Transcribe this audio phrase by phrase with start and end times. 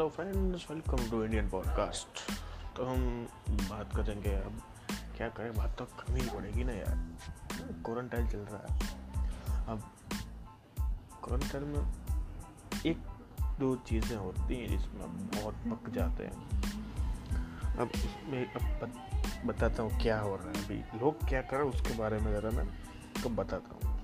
[0.00, 2.20] Hello friends welcome to Indian podcast
[2.76, 3.28] तो हम
[3.70, 4.60] बात करेंगे अब
[5.16, 5.52] क्या करें?
[5.54, 6.94] बात तो करनी ही पड़ेगी ना यार।
[7.84, 8.80] क्वारंटाइन चल रहा है।
[9.66, 9.82] अब
[11.24, 11.92] क्वारंटाइन में
[12.86, 13.02] एक
[13.60, 16.48] दो चीज़ें होती हैं जिसमें आप बहुत पक जाते हैं।
[17.76, 21.66] अब इसमें अब बत, बताता हूँ क्या हो रहा है अभी। लोग क्या कर रहे
[21.66, 22.66] हैं उसके बारे में ज़रा मैं
[23.22, 24.00] तो बताता हूँ।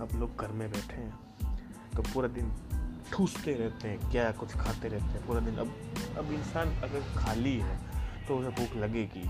[0.00, 1.18] अब लोग घर में बैठे हैं
[1.96, 2.52] तो पूरा दिन
[3.12, 5.72] ठूसते रहते हैं, क्या कुछ खाते रहते हैं, पूरा दिन। अब
[6.18, 7.76] अब इंसान अगर खाली है
[8.28, 9.28] तो उसे भूख लगेगी,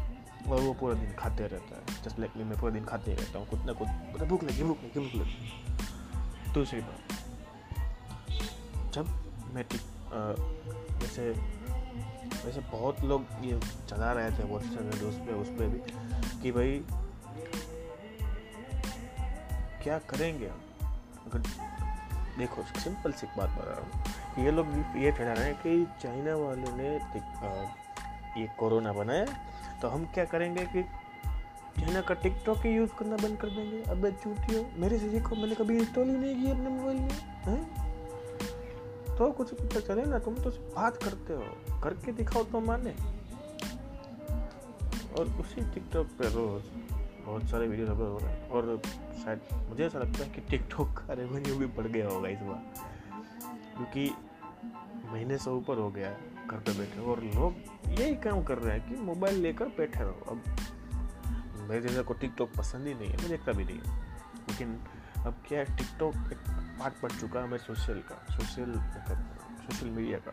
[0.48, 3.46] और वो पूरा दिन खाते रहता है। जस्ट लाइक मैं पूरा दिन खाते रहता हूँ,
[3.48, 7.16] कुछ ना कुछ। मतलब भूख लगी भूख लगी भूख लगी। दूसरी बात।
[8.94, 9.08] जब
[9.54, 9.64] मैं
[11.00, 11.30] जैसे
[12.38, 13.58] वैसे बहुत लोग ये
[13.88, 15.78] चला रहे थे व्हाट्सएप उस पर उस पर भी,
[16.42, 16.82] कि भाई,
[19.82, 21.40] क्या करेंगे अगर
[22.38, 25.86] देखो, सिंपल सी बात बता रहा हूँ कि ये लोग ये ठहरा रहे हैं कि
[26.02, 26.88] चाइना वालों ने
[28.40, 29.26] ये कोरोना बनाया
[29.82, 34.08] तो हम क्या करेंगे कि चाइना का टिकटॉक ही यूज़ करना बंद कर देंगे। अब
[34.14, 37.10] चूटियो मेरे से सीखो, मैंने कभी इंस्टॉल ही नहीं किया अपने मोबाइल में,
[37.44, 39.16] हैं?
[39.18, 42.94] तो कुछ पता चले ना, तुम तो बात करते हो, करके दिखाओ तो माने।
[45.18, 46.64] और उसी टिकटॉक पे रोज
[47.28, 48.80] बहुत सारे वीडियो अपलोड हो रहे हैं। और
[49.24, 52.62] शायद मुझे ऐसा लगता है कि टिकटॉक का रेवेन्यू भी बढ़ गया होगा इस बार।
[53.76, 54.10] क्योंकि
[55.12, 57.54] महीने से ऊपर हो गया है घर पे बैठे और लोग
[57.88, 60.42] यही काम कर रहे हैं कि मोबाइल लेकर बैठे रहो। अब
[61.70, 64.78] मेरे जैसे को टिकटॉक पसंद ही नहीं है, मैं देखता भी नहीं लेकिन
[65.18, 66.38] अब क्या है टिकटॉक एक
[66.80, 68.72] पार्ट पड़ चुका है मैं सोशल का सोशल
[69.62, 70.32] सोशल मीडिया का।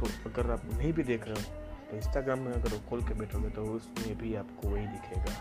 [0.00, 1.42] तो अगर आप नहीं भी देख रहे हो
[1.90, 5.34] तो इंस्टाग्राम में अगर खोल के बैठोगे तो उसमें भी आपको वही दिखेगा।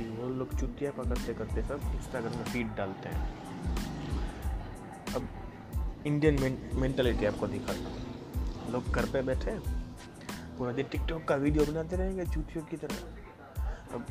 [0.00, 3.20] कि वो लोग चुटिया पकड़ते करते सब इंस्टाग्राम में फ़ीड डालते हैं।
[5.14, 5.28] अब
[6.06, 9.58] इंडियन मेंटलिटी आपको दिखाता हूँ। लोग घर पे बैठे,
[10.58, 12.94] पूरा दिन टिकटॉक का वीडियो बनाते रहेंगे चूतियों की तरह।
[13.94, 14.06] अब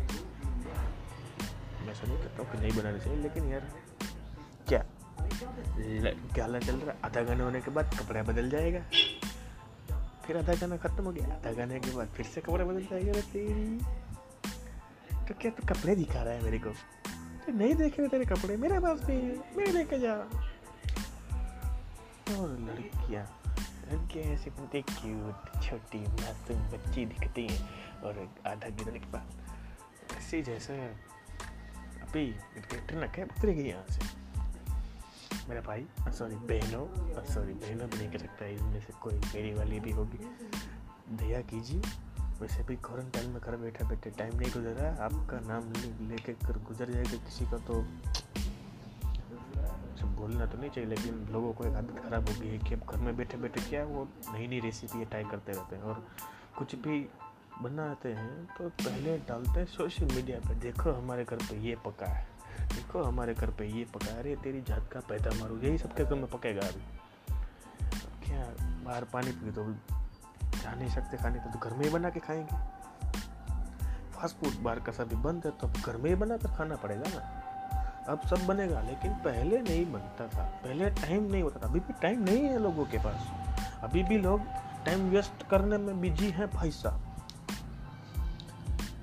[1.82, 3.72] मैं ऐसा नहीं कहता हूँ कि नहीं बनाना चाहिए, लेकिन यार,
[4.68, 4.86] क्या?
[6.36, 6.92] क्या चल रहा?
[6.92, 8.80] है आधा गाना होने के बाद कपड़ा बदल जाएगा।
[10.26, 13.22] फिर आधा गाना खत्म हो गया, आधा गाने के बाद फिर से कपड़े बदल जाएगा
[13.22, 13.80] तेरी।
[15.30, 16.70] तो क्या तू तो कपड़े दिखा रहा है मेरे को
[17.46, 19.18] तो नहीं देखे तेरे कपड़े मेरे पास भी
[19.58, 20.14] मेरे लेके जा
[22.34, 23.26] और लड़कियाँ
[23.92, 30.42] लड़कियाँ ऐसी बनती क्यूट छोटी मासूम बच्ची दिखती हैं और आधा गिरने के बाद ऐसी
[30.42, 30.80] जैसे
[32.02, 32.26] अभी
[32.88, 34.02] ट्रनक है उतरेगी यहाँ से
[35.50, 36.86] मेरा भाई सॉरी बहनों
[37.34, 40.26] सॉरी बहनों भी नहीं कह सकता इनमें से कोई मेरी वाली भी होगी
[41.16, 42.09] दया कीजिए
[42.42, 45.72] वैसे भी क्वारंटाइन में घर बैठे बैठे टाइम नहीं गुजर रहा आपका नाम
[46.10, 47.84] लेके कर गुजर जाएगा किसी का तो
[50.20, 52.82] बोलना तो नहीं चाहिए, लेकिन लोगों को एक आदत ख़राब हो गई है कि अब
[52.86, 56.04] घर में बैठे बैठे क्या वो नई नई रेसिपी ट्राई करते रहते हैं। और
[56.58, 57.00] कुछ भी
[57.62, 62.06] बनाते हैं तो पहले डालते हैं सोशल मीडिया पर देखो हमारे घर पे ये पका
[62.08, 62.26] है,
[62.76, 66.06] देखो हमारे घर पे ये पका है। अरे, तेरी जात का पैदा मारो, यही सबके
[66.06, 66.84] घर में पकेगा अभी।
[68.26, 68.44] क्या,
[68.86, 69.64] बाहर पानी पी तो
[70.70, 72.58] जा नहीं सकते खाने तो, तो घर में ही बना के खाएँगे।
[74.12, 76.76] फास्ट फ़ूड बार का सभी बंद है तो अब घर में ही बना कर खाना
[76.76, 77.22] पड़ेगा ना।
[78.12, 81.94] अब सब बनेगा लेकिन पहले नहीं बनता था पहले टाइम नहीं होता था अभी भी
[81.94, 83.28] टाइम नहीं है लोगों के पास।
[83.84, 84.42] अभी भी लोग
[84.86, 87.06] टाइम वेस्ट करने में बिज़ी हैं भाई साहब।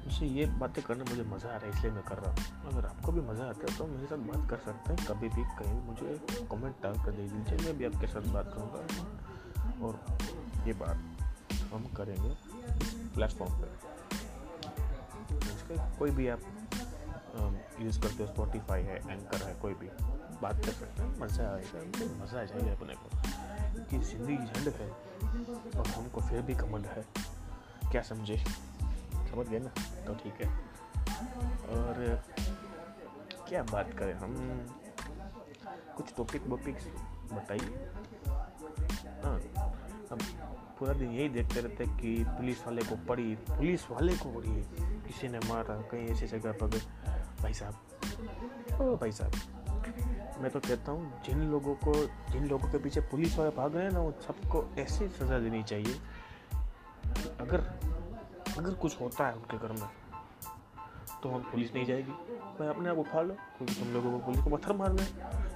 [0.06, 2.87] मुझे ये बातें करने मुझे मज़ा आ रहा है इसलिए मैं कर रहा हूँ। अगर
[2.87, 5.81] आपको भी मज़ा आता है तो मेरे साथ बात कर सकते हैं। कभी भी कहीं
[5.81, 11.16] मुझे कमेंट डाल कर दे दीजिए मैं भी आपके साथ बात करूँगा। और ये बात।
[11.66, 12.31] हम करेंगे
[13.15, 13.69] प्लेटफॉर्म पर
[15.99, 16.41] कोई भी आप
[17.81, 19.88] यूज़ करते हो स्पॉटीफाई है एंकर है, कोई भी,
[20.43, 23.09] बात कर सकते हैं, मज़ा आएगा मज़ा आ जाएगा अपने को।
[23.84, 24.88] क्योंकि ज़िंदगी झंड है,
[25.81, 27.04] और हमको फिर भी कमंड है,
[27.91, 28.37] क्या समझे?
[28.38, 29.71] समझ गए ना?
[30.06, 30.48] तो ठीक है।
[31.69, 32.22] और
[33.48, 34.34] क्या बात करें हम?
[35.97, 36.86] कुछ टॉपिक वॉपिक्स
[37.33, 37.89] बताइए।
[39.24, 39.36] हाँ
[40.12, 40.19] अब
[40.78, 44.50] पूरा दिन यही देखते रहते कि पुलिस वाले को पड़ी पुलिस वाले को पड़ी।
[45.06, 46.78] किसी ने मारा कहीं ऐसी जगह पर
[47.42, 49.32] भाई साहब ओ भाई साहब
[50.40, 51.92] मैं तो कहता हूँ जिन लोगों को
[52.32, 55.62] जिन लोगों के पीछे पुलिस वाले भाग रहे हैं ना वो सबको ऐसी सज़ा देनी
[55.62, 55.94] चाहिए।
[57.40, 57.60] अगर
[58.58, 59.88] अगर कुछ होता है उनके घर में
[61.22, 62.12] तो हम पुलिस नहीं जाएगी।
[62.60, 65.06] मैं अपने आप उठा लो क्योंकि तुम लोगों को पुलिस को पत्थर मार रहे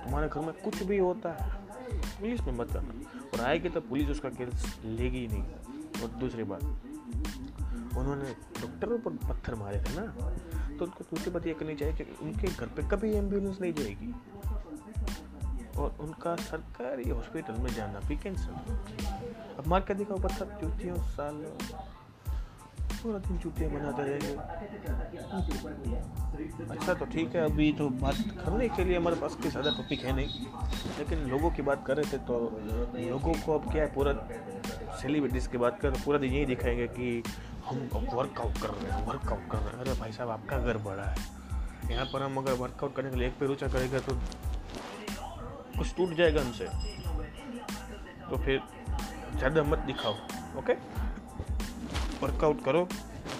[0.05, 1.51] तुम्हारे घर में कुछ भी होता है
[1.93, 6.45] पुलिस में मत करना और आएगी तो पुलिस उसका केस लेगी ही नहीं। और दूसरी
[6.45, 6.63] बात,
[7.99, 10.07] उन्होंने डॉक्टरों पर पत्थर मारे थे ना
[10.77, 14.13] तो उनको दूसरी बात ये करनी चाहिए कि उनके घर पे कभी एंबुलेंस नहीं जाएगी।
[15.79, 18.55] और उनका सरकारी हॉस्पिटल में जाना भी कैंसिल
[19.59, 21.45] अब मार के दिखाओ पत्थर, चूतियों, साल।
[23.03, 24.33] पूरा दिन चूतियाँ बनाते रहेंगे
[26.71, 30.05] अच्छा तो ठीक है, अभी तो बात करने के लिए हमारे पास कोई ज़्यादा टॉपिक
[30.05, 30.47] है नहीं।
[30.99, 32.39] लेकिन लोगों की बात कर रहे थे तो
[32.97, 34.13] लोगों को अब क्या है, पूरा
[35.03, 37.23] सेलिब्रिटीज़ की बात कर, पूरा दिन यही दिखाएँगे कि
[37.67, 37.79] हम
[38.15, 41.17] वर्कआउट कर रहे हैं वर्कआउट कर रहे हैं। अरे भाई साहब, आपका घर बड़ा है।
[41.91, 44.15] यहाँ पर हम अगर वर्कआउट करने के लिए एक पे ऊँचा करेगा तो
[45.79, 46.69] कुछ टूट जाएगा हमसे।
[48.31, 48.61] तो फिर
[49.37, 50.15] ज़्यादा मत दिखाओ
[50.59, 50.75] ओके
[52.23, 52.85] वर्कआउट करो।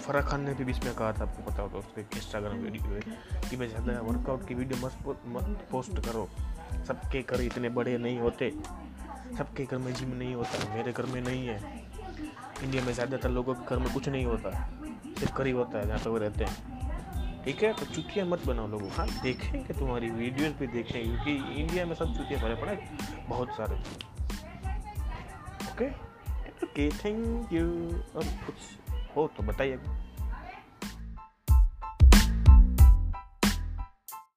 [0.05, 3.01] फराह खान ने भी बीच में कहा था, आपको पता होगा, उसके इंस्टाग्राम वीडियो में
[3.49, 6.27] कि मैं ज़्यादा वर्कआउट की वीडियो मत मत पोस्ट करो।
[6.87, 8.51] सबके घर इतने बड़े नहीं होते।
[9.37, 11.59] सबके घर में जिम नहीं होता, मेरे घर में नहीं है।
[12.63, 14.51] इंडिया में ज़्यादातर लोगों के घर में कुछ नहीं होता।
[15.19, 17.73] सिर्फ़ करीब होता है, जहाँ पे वो रहते हैं। ठीक है?
[17.73, 22.13] तो चुतियाँ मत बनाओ लोगों हाँ देखेंगे तुम्हारी वीडियोस भी देखेंगे, क्योंकि इंडिया में सब
[22.17, 22.77] चुतियाँ भरे पड़े
[23.29, 23.75] बहुत सारे।
[25.71, 25.89] ओके
[26.63, 27.65] ओके थैंक यू
[28.15, 29.79] अब कुछ हो तो बताइए